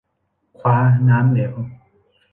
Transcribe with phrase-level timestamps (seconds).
[0.59, 0.77] คว้า
[1.09, 1.53] น้ำเหลว